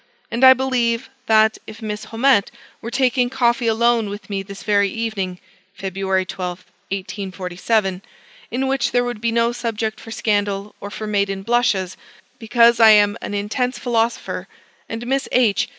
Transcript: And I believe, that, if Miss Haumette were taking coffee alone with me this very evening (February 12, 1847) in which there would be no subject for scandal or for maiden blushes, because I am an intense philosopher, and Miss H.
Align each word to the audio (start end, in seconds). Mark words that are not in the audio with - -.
And 0.31 0.43
I 0.43 0.55
believe, 0.55 1.11
that, 1.27 1.59
if 1.67 1.79
Miss 1.79 2.05
Haumette 2.07 2.49
were 2.81 2.89
taking 2.89 3.29
coffee 3.29 3.67
alone 3.67 4.09
with 4.09 4.31
me 4.31 4.41
this 4.41 4.63
very 4.63 4.89
evening 4.89 5.39
(February 5.75 6.25
12, 6.25 6.65
1847) 6.89 8.01
in 8.49 8.65
which 8.65 8.93
there 8.93 9.03
would 9.03 9.21
be 9.21 9.31
no 9.31 9.51
subject 9.51 9.99
for 9.99 10.09
scandal 10.09 10.73
or 10.81 10.89
for 10.89 11.05
maiden 11.05 11.43
blushes, 11.43 11.97
because 12.39 12.79
I 12.79 12.89
am 12.89 13.15
an 13.21 13.35
intense 13.35 13.77
philosopher, 13.77 14.47
and 14.89 15.05
Miss 15.05 15.29
H. 15.31 15.69